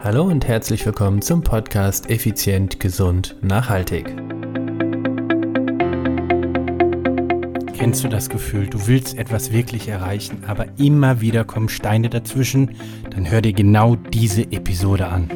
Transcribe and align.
Hallo 0.00 0.22
und 0.22 0.46
herzlich 0.46 0.86
willkommen 0.86 1.22
zum 1.22 1.42
Podcast 1.42 2.08
Effizient, 2.08 2.78
Gesund, 2.78 3.34
Nachhaltig. 3.42 4.06
Kennst 7.76 8.04
du 8.04 8.08
das 8.08 8.30
Gefühl, 8.30 8.68
du 8.68 8.86
willst 8.86 9.18
etwas 9.18 9.50
wirklich 9.50 9.88
erreichen, 9.88 10.44
aber 10.46 10.66
immer 10.78 11.20
wieder 11.20 11.44
kommen 11.44 11.68
Steine 11.68 12.08
dazwischen? 12.08 12.76
Dann 13.10 13.28
hör 13.28 13.42
dir 13.42 13.52
genau 13.52 13.96
diese 13.96 14.42
Episode 14.52 15.08
an. 15.08 15.28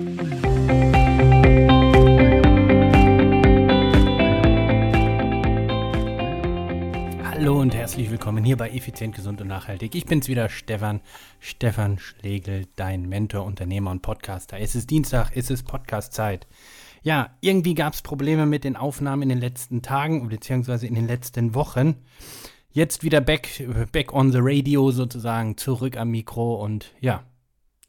Hallo 7.42 7.60
und 7.60 7.74
herzlich 7.74 8.08
willkommen 8.08 8.44
hier 8.44 8.56
bei 8.56 8.70
Effizient, 8.70 9.16
Gesund 9.16 9.40
und 9.40 9.48
Nachhaltig. 9.48 9.96
Ich 9.96 10.06
bin's 10.06 10.28
wieder, 10.28 10.48
Stefan, 10.48 11.00
Stefan 11.40 11.98
Schlegel, 11.98 12.68
dein 12.76 13.08
Mentor, 13.08 13.44
Unternehmer 13.44 13.90
und 13.90 14.00
Podcaster. 14.00 14.60
Es 14.60 14.76
ist 14.76 14.90
Dienstag, 14.90 15.32
es 15.34 15.50
ist 15.50 15.64
Podcast-Zeit. 15.64 16.46
Ja, 17.02 17.30
irgendwie 17.40 17.74
gab 17.74 17.94
es 17.94 18.02
Probleme 18.02 18.46
mit 18.46 18.62
den 18.62 18.76
Aufnahmen 18.76 19.22
in 19.22 19.28
den 19.30 19.40
letzten 19.40 19.82
Tagen 19.82 20.28
beziehungsweise 20.28 20.86
in 20.86 20.94
den 20.94 21.08
letzten 21.08 21.56
Wochen. 21.56 21.96
Jetzt 22.70 23.02
wieder 23.02 23.20
back, 23.20 23.48
back 23.90 24.12
on 24.12 24.30
the 24.30 24.38
radio 24.40 24.92
sozusagen, 24.92 25.56
zurück 25.56 25.96
am 25.96 26.12
Mikro 26.12 26.62
und 26.62 26.92
ja, 27.00 27.24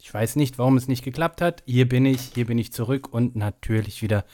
ich 0.04 0.12
weiß 0.12 0.36
nicht, 0.36 0.58
warum 0.58 0.76
es 0.76 0.86
nicht 0.86 1.02
geklappt 1.02 1.40
hat. 1.40 1.62
Hier 1.64 1.88
bin 1.88 2.04
ich, 2.04 2.20
hier 2.34 2.44
bin 2.44 2.58
ich 2.58 2.74
zurück 2.74 3.10
und 3.10 3.36
natürlich 3.36 4.02
wieder 4.02 4.26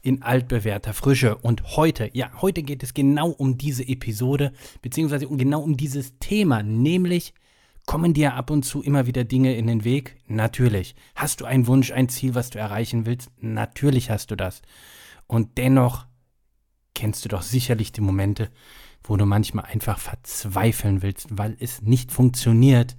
in 0.00 0.22
altbewährter 0.22 0.94
Frische. 0.94 1.36
Und 1.36 1.76
heute, 1.76 2.08
ja, 2.14 2.30
heute 2.40 2.62
geht 2.62 2.82
es 2.82 2.94
genau 2.94 3.28
um 3.28 3.58
diese 3.58 3.86
Episode, 3.86 4.54
beziehungsweise 4.80 5.26
genau 5.26 5.60
um 5.60 5.76
dieses 5.76 6.18
Thema, 6.18 6.62
nämlich 6.62 7.34
kommen 7.84 8.14
dir 8.14 8.36
ab 8.36 8.50
und 8.50 8.62
zu 8.62 8.82
immer 8.82 9.06
wieder 9.06 9.24
Dinge 9.24 9.54
in 9.54 9.66
den 9.66 9.84
Weg? 9.84 10.16
Natürlich. 10.28 10.94
Hast 11.14 11.42
du 11.42 11.44
einen 11.44 11.66
Wunsch, 11.66 11.92
ein 11.92 12.08
Ziel, 12.08 12.34
was 12.34 12.48
du 12.48 12.58
erreichen 12.58 13.04
willst? 13.04 13.30
Natürlich 13.38 14.08
hast 14.08 14.30
du 14.30 14.34
das. 14.34 14.62
Und 15.26 15.58
dennoch 15.58 16.06
kennst 16.94 17.26
du 17.26 17.28
doch 17.28 17.42
sicherlich 17.42 17.92
die 17.92 18.00
Momente, 18.00 18.50
wo 19.04 19.18
du 19.18 19.26
manchmal 19.26 19.66
einfach 19.66 19.98
verzweifeln 19.98 21.02
willst, 21.02 21.26
weil 21.30 21.54
es 21.60 21.82
nicht 21.82 22.12
funktioniert 22.12 22.96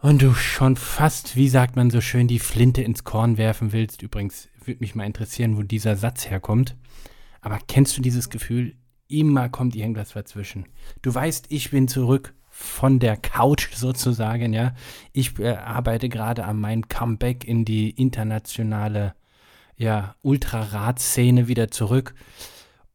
und 0.00 0.22
du 0.22 0.32
schon 0.32 0.76
fast, 0.76 1.36
wie 1.36 1.48
sagt 1.48 1.76
man 1.76 1.90
so 1.90 2.00
schön, 2.00 2.28
die 2.28 2.38
Flinte 2.38 2.82
ins 2.82 3.04
Korn 3.04 3.36
werfen 3.36 3.72
willst. 3.72 4.02
Übrigens 4.02 4.48
würde 4.64 4.80
mich 4.80 4.94
mal 4.94 5.06
interessieren, 5.06 5.56
wo 5.56 5.62
dieser 5.62 5.96
Satz 5.96 6.30
herkommt. 6.30 6.76
Aber 7.40 7.58
kennst 7.66 7.96
du 7.96 8.02
dieses 8.02 8.30
Gefühl? 8.30 8.76
Immer 9.08 9.48
kommt 9.48 9.74
irgendwas 9.74 10.10
dazwischen. 10.12 10.66
Du 11.02 11.14
weißt, 11.14 11.46
ich 11.48 11.70
bin 11.70 11.88
zurück 11.88 12.34
von 12.48 12.98
der 12.98 13.16
Couch 13.16 13.68
sozusagen, 13.74 14.52
ja. 14.52 14.74
Ich 15.12 15.38
äh, 15.38 15.54
arbeite 15.54 16.08
gerade 16.08 16.44
an 16.44 16.60
meinem 16.60 16.88
Comeback 16.88 17.44
in 17.44 17.64
die 17.64 17.90
internationale, 17.90 19.14
ja, 19.76 20.14
Ultrarad-Szene 20.22 21.48
wieder 21.48 21.70
zurück. 21.70 22.14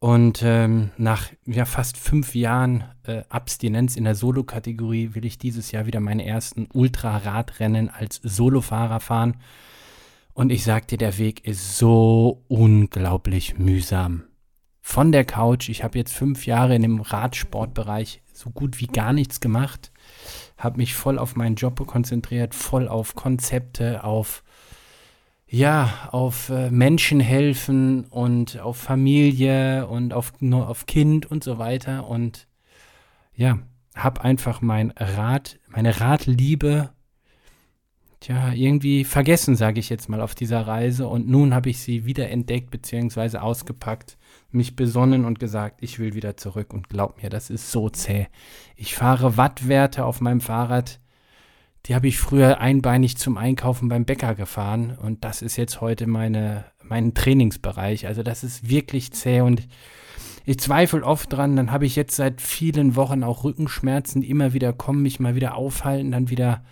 Und 0.04 0.42
ähm, 0.44 0.90
nach 0.98 1.30
ja, 1.46 1.64
fast 1.64 1.96
fünf 1.96 2.34
Jahren 2.34 2.84
äh, 3.04 3.22
Abstinenz 3.30 3.96
in 3.96 4.04
der 4.04 4.14
Solo-Kategorie 4.14 5.14
will 5.14 5.24
ich 5.24 5.38
dieses 5.38 5.72
Jahr 5.72 5.86
wieder 5.86 6.00
meine 6.00 6.26
ersten 6.26 6.68
Ultraradrennen 6.74 7.88
als 7.88 8.20
Solofahrer 8.22 9.00
fahren. 9.00 9.38
Und 10.34 10.52
ich 10.52 10.62
sag 10.62 10.88
dir, 10.88 10.98
der 10.98 11.16
Weg 11.16 11.46
ist 11.46 11.78
so 11.78 12.44
unglaublich 12.48 13.58
mühsam. 13.58 14.24
Von 14.82 15.10
der 15.10 15.24
Couch, 15.24 15.70
ich 15.70 15.82
habe 15.82 15.96
jetzt 15.96 16.12
fünf 16.12 16.44
Jahre 16.44 16.74
in 16.74 16.82
dem 16.82 17.00
Radsportbereich 17.00 18.20
so 18.30 18.50
gut 18.50 18.80
wie 18.80 18.88
gar 18.88 19.14
nichts 19.14 19.40
gemacht, 19.40 19.90
habe 20.58 20.76
mich 20.76 20.92
voll 20.92 21.18
auf 21.18 21.34
meinen 21.34 21.56
Job 21.56 21.82
konzentriert, 21.86 22.54
voll 22.54 22.88
auf 22.88 23.14
Konzepte, 23.14 24.04
auf 24.04 24.43
ja, 25.54 26.08
auf 26.10 26.48
äh, 26.48 26.68
Menschen 26.70 27.20
helfen 27.20 28.06
und 28.06 28.58
auf 28.58 28.76
Familie 28.76 29.86
und 29.86 30.12
auf, 30.12 30.32
nur 30.40 30.68
auf 30.68 30.86
Kind 30.86 31.26
und 31.30 31.44
so 31.44 31.58
weiter. 31.58 32.08
Und 32.08 32.48
ja, 33.36 33.60
habe 33.94 34.22
einfach 34.22 34.62
mein 34.62 34.90
Rat, 34.96 35.60
meine 35.68 36.00
Radliebe, 36.00 36.90
tja, 38.18 38.52
irgendwie 38.52 39.04
vergessen, 39.04 39.54
sage 39.54 39.78
ich 39.78 39.90
jetzt 39.90 40.08
mal, 40.08 40.20
auf 40.20 40.34
dieser 40.34 40.66
Reise. 40.66 41.06
Und 41.06 41.28
nun 41.28 41.54
habe 41.54 41.70
ich 41.70 41.78
sie 41.78 42.04
wieder 42.04 42.28
entdeckt 42.30 42.70
bzw. 42.72 43.38
ausgepackt, 43.38 44.18
mich 44.50 44.74
besonnen 44.74 45.24
und 45.24 45.38
gesagt, 45.38 45.82
ich 45.82 46.00
will 46.00 46.14
wieder 46.14 46.36
zurück. 46.36 46.74
Und 46.74 46.88
glaub 46.88 47.22
mir, 47.22 47.30
das 47.30 47.50
ist 47.50 47.70
so 47.70 47.88
zäh. 47.88 48.26
Ich 48.74 48.96
fahre 48.96 49.36
Wattwerte 49.36 50.04
auf 50.04 50.20
meinem 50.20 50.40
Fahrrad 50.40 50.98
die 51.86 51.94
habe 51.94 52.08
ich 52.08 52.18
früher 52.18 52.60
einbeinig 52.60 53.18
zum 53.18 53.36
Einkaufen 53.36 53.88
beim 53.88 54.04
Bäcker 54.04 54.34
gefahren 54.34 54.96
und 55.00 55.24
das 55.24 55.42
ist 55.42 55.56
jetzt 55.56 55.80
heute 55.80 56.06
meine, 56.06 56.64
mein 56.82 57.14
Trainingsbereich. 57.14 58.06
Also 58.06 58.22
das 58.22 58.42
ist 58.42 58.68
wirklich 58.68 59.12
zäh 59.12 59.42
und 59.42 59.68
ich 60.46 60.58
zweifle 60.58 61.02
oft 61.02 61.32
dran. 61.32 61.56
Dann 61.56 61.72
habe 61.72 61.86
ich 61.86 61.96
jetzt 61.96 62.16
seit 62.16 62.40
vielen 62.40 62.96
Wochen 62.96 63.22
auch 63.22 63.44
Rückenschmerzen, 63.44 64.20
die 64.20 64.30
immer 64.30 64.52
wieder 64.52 64.72
kommen, 64.72 65.02
mich 65.02 65.20
mal 65.20 65.34
wieder 65.34 65.56
aufhalten, 65.56 66.12
dann 66.12 66.30
wieder 66.30 66.62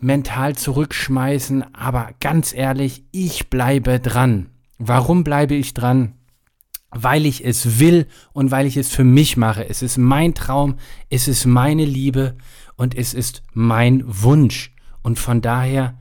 mental 0.00 0.54
zurückschmeißen. 0.56 1.74
Aber 1.74 2.10
ganz 2.20 2.52
ehrlich, 2.52 3.04
ich 3.10 3.50
bleibe 3.50 4.00
dran. 4.00 4.50
Warum 4.78 5.24
bleibe 5.24 5.54
ich 5.54 5.74
dran? 5.74 6.14
Weil 6.90 7.24
ich 7.24 7.44
es 7.44 7.78
will 7.78 8.06
und 8.32 8.50
weil 8.50 8.66
ich 8.66 8.76
es 8.76 8.90
für 8.90 9.04
mich 9.04 9.36
mache. 9.36 9.68
Es 9.68 9.82
ist 9.82 9.96
mein 9.96 10.34
Traum, 10.34 10.76
es 11.08 11.26
ist 11.26 11.46
meine 11.46 11.84
Liebe 11.84 12.36
und 12.82 12.96
es 12.96 13.14
ist 13.14 13.44
mein 13.52 14.02
Wunsch. 14.04 14.74
Und 15.02 15.16
von 15.16 15.40
daher 15.40 15.96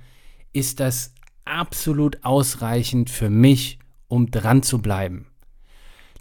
ist 0.51 0.79
das 0.79 1.13
absolut 1.45 2.25
ausreichend 2.25 3.11
für 3.11 3.29
mich, 3.29 3.77
um 4.07 4.31
dran 4.31 4.63
zu 4.63 4.81
bleiben. 4.81 5.27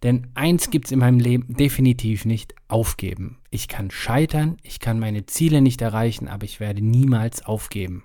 Denn 0.03 0.27
eins 0.35 0.69
gibt 0.69 0.85
es 0.85 0.93
in 0.93 0.99
meinem 0.99 1.19
Leben 1.19 1.55
definitiv 1.55 2.27
nicht, 2.27 2.55
aufgeben. 2.69 3.39
Ich 3.49 3.69
kann 3.69 3.91
scheitern, 3.91 4.59
ich 4.63 4.81
kann 4.81 5.01
meine 5.01 5.25
Ziele 5.25 5.63
nicht 5.63 5.81
erreichen, 5.81 6.29
aber 6.29 6.45
ich 6.45 6.61
werde 6.61 6.83
niemals 6.83 7.43
aufgeben. 7.43 8.05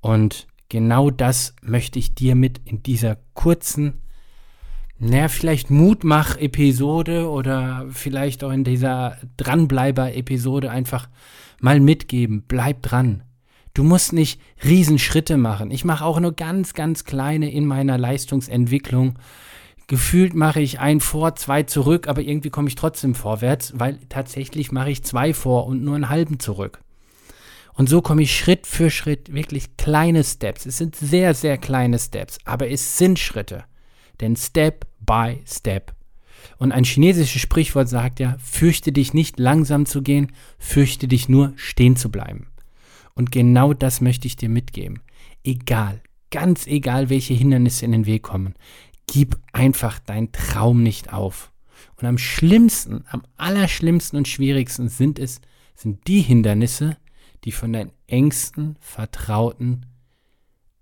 Und 0.00 0.48
genau 0.68 1.12
das 1.12 1.54
möchte 1.62 2.00
ich 2.00 2.16
dir 2.16 2.34
mit 2.34 2.62
in 2.64 2.82
dieser 2.82 3.18
kurzen, 3.34 4.02
naja, 5.04 5.28
vielleicht 5.28 5.70
Mutmach-Episode 5.70 7.28
oder 7.28 7.86
vielleicht 7.90 8.42
auch 8.42 8.50
in 8.50 8.64
dieser 8.64 9.18
Dranbleiber-Episode 9.36 10.70
einfach 10.70 11.08
mal 11.60 11.78
mitgeben. 11.80 12.44
Bleib 12.48 12.82
dran. 12.82 13.22
Du 13.74 13.82
musst 13.84 14.12
nicht 14.12 14.40
Riesenschritte 14.64 15.36
machen. 15.36 15.70
Ich 15.70 15.84
mache 15.84 16.04
auch 16.04 16.20
nur 16.20 16.32
ganz, 16.32 16.74
ganz 16.74 17.04
kleine 17.04 17.52
in 17.52 17.66
meiner 17.66 17.98
Leistungsentwicklung. 17.98 19.18
Gefühlt 19.88 20.34
mache 20.34 20.60
ich 20.60 20.80
ein 20.80 21.00
vor, 21.00 21.34
zwei 21.34 21.64
zurück, 21.64 22.08
aber 22.08 22.22
irgendwie 22.22 22.50
komme 22.50 22.68
ich 22.68 22.74
trotzdem 22.74 23.14
vorwärts, 23.14 23.74
weil 23.76 23.98
tatsächlich 24.08 24.72
mache 24.72 24.90
ich 24.90 25.04
zwei 25.04 25.34
vor 25.34 25.66
und 25.66 25.84
nur 25.84 25.96
einen 25.96 26.08
halben 26.08 26.40
zurück. 26.40 26.80
Und 27.74 27.88
so 27.88 28.00
komme 28.00 28.22
ich 28.22 28.34
Schritt 28.34 28.66
für 28.66 28.88
Schritt, 28.88 29.34
wirklich 29.34 29.76
kleine 29.76 30.24
Steps. 30.24 30.64
Es 30.64 30.78
sind 30.78 30.96
sehr, 30.96 31.34
sehr 31.34 31.58
kleine 31.58 31.98
Steps, 31.98 32.38
aber 32.44 32.70
es 32.70 32.96
sind 32.96 33.18
Schritte. 33.18 33.64
Denn 34.20 34.36
Step 34.36 34.86
by 35.00 35.40
Step. 35.46 35.94
Und 36.58 36.72
ein 36.72 36.84
chinesisches 36.84 37.40
Sprichwort 37.40 37.88
sagt 37.88 38.20
ja, 38.20 38.36
fürchte 38.38 38.92
dich 38.92 39.14
nicht 39.14 39.38
langsam 39.38 39.86
zu 39.86 40.02
gehen, 40.02 40.32
fürchte 40.58 41.08
dich 41.08 41.28
nur 41.28 41.52
stehen 41.56 41.96
zu 41.96 42.10
bleiben. 42.10 42.48
Und 43.14 43.32
genau 43.32 43.72
das 43.72 44.00
möchte 44.00 44.26
ich 44.26 44.36
dir 44.36 44.48
mitgeben. 44.48 45.00
Egal, 45.42 46.00
ganz 46.30 46.66
egal, 46.66 47.10
welche 47.10 47.34
Hindernisse 47.34 47.84
in 47.84 47.92
den 47.92 48.06
Weg 48.06 48.22
kommen, 48.22 48.54
gib 49.06 49.38
einfach 49.52 49.98
deinen 49.98 50.32
Traum 50.32 50.82
nicht 50.82 51.12
auf. 51.12 51.52
Und 51.96 52.06
am 52.06 52.18
schlimmsten, 52.18 53.04
am 53.08 53.22
allerschlimmsten 53.36 54.16
und 54.16 54.28
schwierigsten 54.28 54.88
sind 54.88 55.18
es, 55.18 55.40
sind 55.74 56.06
die 56.06 56.20
Hindernisse, 56.20 56.96
die 57.44 57.52
von 57.52 57.72
deinen 57.72 57.92
engsten 58.06 58.76
Vertrauten 58.80 59.86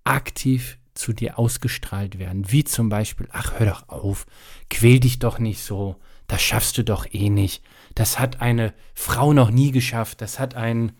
aktiv 0.04 0.78
zu 0.94 1.12
dir 1.12 1.38
ausgestrahlt 1.38 2.18
werden. 2.18 2.50
Wie 2.50 2.64
zum 2.64 2.88
Beispiel, 2.88 3.28
ach, 3.32 3.58
hör 3.58 3.66
doch 3.66 3.88
auf, 3.88 4.26
quäl 4.70 5.00
dich 5.00 5.18
doch 5.18 5.38
nicht 5.38 5.62
so, 5.62 5.96
das 6.26 6.42
schaffst 6.42 6.78
du 6.78 6.84
doch 6.84 7.06
eh 7.12 7.30
nicht. 7.30 7.62
Das 7.94 8.18
hat 8.18 8.40
eine 8.40 8.72
Frau 8.94 9.32
noch 9.32 9.50
nie 9.50 9.70
geschafft, 9.70 10.20
das 10.20 10.38
hat 10.38 10.54
ein, 10.54 10.92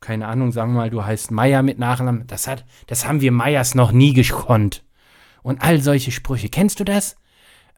keine 0.00 0.26
Ahnung, 0.26 0.52
sagen 0.52 0.72
wir 0.72 0.78
mal, 0.78 0.90
du 0.90 1.04
heißt 1.04 1.30
Meier 1.30 1.62
mit 1.62 1.78
Nachnamen, 1.78 2.26
das 2.26 2.46
hat, 2.46 2.64
das 2.86 3.06
haben 3.06 3.20
wir 3.20 3.32
Meyers 3.32 3.74
noch 3.74 3.92
nie 3.92 4.12
gekonnt. 4.12 4.84
Und 5.42 5.60
all 5.60 5.80
solche 5.80 6.12
Sprüche. 6.12 6.48
Kennst 6.48 6.78
du 6.78 6.84
das? 6.84 7.16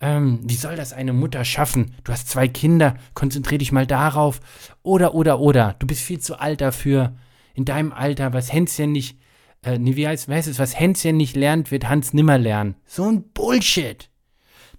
Ähm, 0.01 0.41
wie 0.43 0.55
soll 0.55 0.77
das 0.77 0.93
eine 0.93 1.15
Mutter 1.15 1.45
schaffen? 1.45 1.95
Du 2.05 2.13
hast 2.13 2.29
zwei 2.29 2.47
Kinder, 2.47 2.97
konzentrier 3.15 3.59
dich 3.59 3.73
mal 3.73 3.87
darauf. 3.87 4.41
Oder, 4.83 5.15
oder, 5.15 5.41
oder, 5.41 5.77
du 5.79 5.87
bist 5.87 6.03
viel 6.03 6.21
zu 6.21 6.39
alt 6.39 6.61
dafür. 6.61 7.15
In 7.55 7.65
deinem 7.65 7.93
Alter, 7.93 8.33
was 8.35 8.53
Hänschen 8.53 8.93
nicht 8.93 9.19
äh, 9.65 9.79
nee, 9.79 9.97
wie 9.97 10.07
heißt, 10.07 10.29
heißt 10.29 10.49
es, 10.49 10.59
was 10.59 10.79
Hänschen 10.79 11.17
nicht 11.17 11.37
lernt, 11.37 11.71
wird 11.71 11.89
Hans 11.89 12.13
nimmer 12.13 12.39
lernen. 12.39 12.77
So 12.87 13.05
ein 13.05 13.25
Bullshit. 13.33 14.11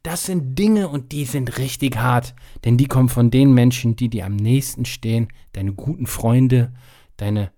Das 0.03 0.25
sind 0.25 0.57
Dinge 0.59 0.87
und 0.87 1.11
die 1.11 1.25
sind 1.25 1.57
richtig 1.57 1.97
hart, 1.97 2.35
denn 2.63 2.77
die 2.77 2.85
kommen 2.85 3.09
von 3.09 3.31
den 3.31 3.53
Menschen, 3.53 3.95
die 3.95 4.09
dir 4.09 4.25
am 4.27 4.35
nächsten 4.35 4.85
stehen, 4.85 5.29
deine 5.53 5.73
guten 5.73 6.05
Freunde, 6.05 6.73
deine 7.17 7.51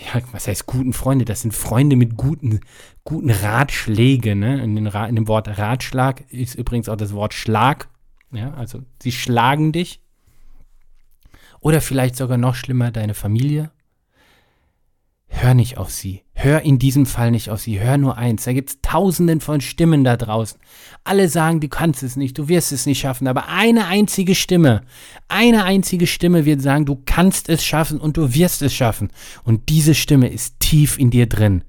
ja, 0.00 0.22
was 0.32 0.48
heißt 0.48 0.66
guten 0.66 0.92
Freunde? 0.92 1.24
Das 1.24 1.42
sind 1.42 1.52
Freunde 1.52 1.96
mit 1.96 2.16
guten, 2.16 2.60
guten 3.04 3.30
Ratschlägen. 3.30 4.38
Ne? 4.38 4.62
In, 4.62 4.86
Ra 4.86 5.06
in 5.06 5.14
dem 5.14 5.28
Wort 5.28 5.58
Ratschlag 5.58 6.22
ist 6.30 6.54
übrigens 6.54 6.88
auch 6.88 6.96
das 6.96 7.12
Wort 7.12 7.34
Schlag. 7.34 7.88
Ja, 8.32 8.54
also 8.54 8.82
sie 9.02 9.12
schlagen 9.12 9.72
dich. 9.72 10.02
Oder 11.60 11.80
vielleicht 11.80 12.16
sogar 12.16 12.38
noch 12.38 12.54
schlimmer, 12.54 12.90
deine 12.90 13.14
Familie. 13.14 13.70
Hör 15.32 15.54
nicht 15.54 15.78
auf 15.78 15.90
sie. 15.90 16.24
Hör 16.34 16.62
in 16.62 16.80
diesem 16.80 17.06
Fall 17.06 17.30
nicht 17.30 17.50
auf 17.50 17.60
sie. 17.60 17.78
Hör 17.78 17.96
nur 17.98 18.18
eins. 18.18 18.44
Da 18.44 18.52
gibt 18.52 18.70
es 18.70 18.78
tausenden 18.82 19.40
von 19.40 19.60
Stimmen 19.60 20.02
da 20.02 20.16
draußen. 20.16 20.58
Alle 21.04 21.28
sagen, 21.28 21.60
du 21.60 21.68
kannst 21.68 22.02
es 22.02 22.16
nicht, 22.16 22.36
du 22.36 22.48
wirst 22.48 22.72
es 22.72 22.84
nicht 22.84 22.98
schaffen. 22.98 23.28
Aber 23.28 23.48
eine 23.48 23.86
einzige 23.86 24.34
Stimme, 24.34 24.82
eine 25.28 25.64
einzige 25.64 26.08
Stimme 26.08 26.46
wird 26.46 26.60
sagen, 26.60 26.84
du 26.84 27.00
kannst 27.06 27.48
es 27.48 27.64
schaffen 27.64 28.00
und 28.00 28.16
du 28.16 28.34
wirst 28.34 28.60
es 28.60 28.74
schaffen. 28.74 29.12
Und 29.44 29.68
diese 29.68 29.94
Stimme 29.94 30.28
ist 30.28 30.58
tief 30.58 30.98
in 30.98 31.10
dir 31.10 31.26
drin. 31.26 31.62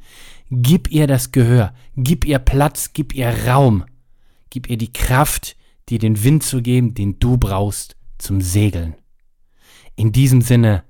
Gib 0.50 0.92
ihr 0.92 1.06
das 1.06 1.31
Gehör. 1.31 1.74
Gib 1.96 2.25
ihr 2.25 2.40
Platz. 2.40 2.94
Gib 2.94 3.14
ihr 3.14 3.30
Raum. 3.48 3.86
Gib 4.50 4.69
ihr 4.69 4.78
die 4.78 4.92
Kraft, 4.92 5.56
dir 5.88 6.00
den 6.00 6.24
Wind 6.24 6.42
zu 6.44 6.64
geben, 6.64 6.96
den 6.96 7.19
du 7.19 7.38
brauchst 7.38 7.96
zum 8.18 8.42
Segeln. 8.42 8.96
In 9.96 10.12
diesem 10.12 10.42
Sinne, 10.42 10.84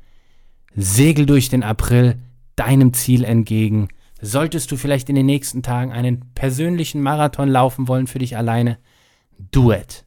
segel 0.73 1.25
durch 1.25 1.49
den 1.49 1.63
April 1.63 2.17
deinem 2.61 2.93
Ziel 2.93 3.23
entgegen. 3.23 3.87
Solltest 4.21 4.71
du 4.71 4.77
vielleicht 4.77 5.09
in 5.09 5.15
den 5.15 5.25
nächsten 5.25 5.63
Tagen 5.63 5.91
einen 5.91 6.31
persönlichen 6.35 7.01
Marathon 7.01 7.49
laufen 7.49 7.87
wollen 7.87 8.05
für 8.05 8.19
dich 8.19 8.37
alleine, 8.37 8.77
do 9.39 9.73
it. 9.73 10.05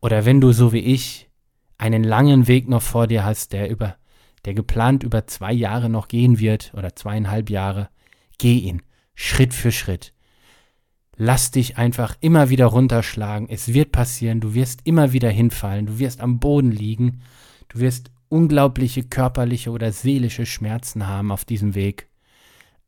Oder 0.00 0.24
wenn 0.24 0.40
du 0.40 0.52
so 0.52 0.72
wie 0.72 0.78
ich 0.78 1.28
einen 1.76 2.04
langen 2.04 2.46
Weg 2.46 2.68
noch 2.68 2.82
vor 2.82 3.08
dir 3.08 3.24
hast, 3.24 3.52
der 3.52 3.68
über, 3.68 3.96
der 4.44 4.54
geplant 4.54 5.02
über 5.02 5.26
zwei 5.26 5.52
Jahre 5.52 5.90
noch 5.90 6.06
gehen 6.06 6.38
wird 6.38 6.72
oder 6.76 6.94
zweieinhalb 6.94 7.50
Jahre, 7.50 7.88
geh 8.38 8.58
ihn 8.58 8.82
Schritt 9.16 9.52
für 9.52 9.72
Schritt. 9.72 10.12
Lass 11.16 11.50
dich 11.50 11.78
einfach 11.78 12.16
immer 12.20 12.48
wieder 12.48 12.66
runterschlagen. 12.66 13.48
Es 13.50 13.74
wird 13.74 13.90
passieren. 13.90 14.38
Du 14.40 14.54
wirst 14.54 14.82
immer 14.84 15.12
wieder 15.12 15.30
hinfallen. 15.30 15.86
Du 15.86 15.98
wirst 15.98 16.20
am 16.20 16.38
Boden 16.38 16.70
liegen. 16.70 17.22
Du 17.68 17.80
wirst 17.80 18.12
unglaubliche 18.28 19.04
körperliche 19.04 19.70
oder 19.70 19.92
seelische 19.92 20.46
Schmerzen 20.46 21.06
haben 21.06 21.30
auf 21.30 21.44
diesem 21.44 21.74
Weg. 21.74 22.08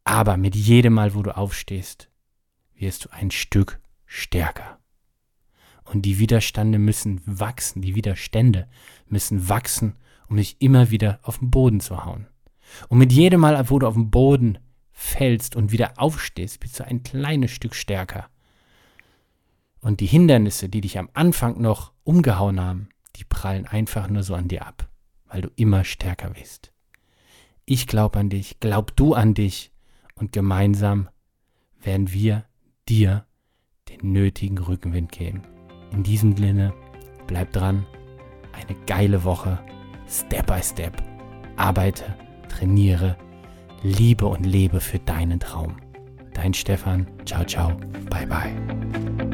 Aber 0.04 0.36
mit 0.36 0.56
jedem 0.56 0.94
Mal, 0.94 1.14
wo 1.14 1.22
du 1.22 1.36
aufstehst, 1.36 2.08
wirst 2.76 3.04
du 3.04 3.08
ein 3.10 3.30
Stück 3.30 3.80
stärker. 4.06 4.78
Und 5.84 6.02
die 6.02 6.18
Widerstände 6.18 6.78
müssen 6.78 7.20
wachsen, 7.24 7.82
die 7.82 7.94
Widerstände 7.94 8.68
müssen 9.06 9.48
wachsen, 9.48 9.96
um 10.28 10.36
dich 10.36 10.56
immer 10.60 10.90
wieder 10.90 11.18
auf 11.22 11.38
den 11.38 11.50
Boden 11.50 11.80
zu 11.80 12.04
hauen. 12.04 12.26
Und 12.88 12.98
mit 12.98 13.12
jedem 13.12 13.40
Mal, 13.40 13.70
wo 13.70 13.78
du 13.78 13.86
auf 13.86 13.94
den 13.94 14.10
Boden 14.10 14.58
fällst 14.92 15.56
und 15.56 15.72
wieder 15.72 15.92
aufstehst, 15.96 16.60
bist 16.60 16.78
du 16.78 16.84
ein 16.84 17.02
kleines 17.02 17.50
Stück 17.50 17.74
stärker. 17.74 18.28
Und 19.80 20.00
die 20.00 20.06
Hindernisse, 20.06 20.68
die 20.68 20.80
dich 20.80 20.98
am 20.98 21.08
Anfang 21.14 21.60
noch 21.60 21.92
umgehauen 22.04 22.60
haben, 22.60 22.88
die 23.16 23.24
prallen 23.24 23.66
einfach 23.66 24.08
nur 24.08 24.22
so 24.22 24.34
an 24.34 24.48
dir 24.48 24.66
ab 24.66 24.87
weil 25.28 25.42
du 25.42 25.50
immer 25.56 25.84
stärker 25.84 26.30
bist. 26.30 26.72
Ich 27.64 27.86
glaube 27.86 28.18
an 28.18 28.30
dich, 28.30 28.60
glaub 28.60 28.96
du 28.96 29.14
an 29.14 29.34
dich 29.34 29.72
und 30.14 30.32
gemeinsam 30.32 31.08
werden 31.80 32.12
wir 32.12 32.44
dir 32.88 33.26
den 33.88 34.12
nötigen 34.12 34.58
Rückenwind 34.58 35.12
geben. 35.12 35.42
In 35.92 36.02
diesem 36.02 36.36
Sinne, 36.36 36.74
bleib 37.26 37.52
dran, 37.52 37.86
eine 38.52 38.78
geile 38.86 39.24
Woche, 39.24 39.58
Step 40.08 40.46
by 40.46 40.62
Step. 40.62 41.02
Arbeite, 41.56 42.16
trainiere, 42.48 43.16
liebe 43.82 44.26
und 44.26 44.44
lebe 44.44 44.80
für 44.80 44.98
deinen 44.98 45.40
Traum. 45.40 45.76
Dein 46.34 46.54
Stefan, 46.54 47.06
ciao, 47.24 47.44
ciao, 47.44 47.76
bye, 48.08 48.26
bye. 48.26 49.27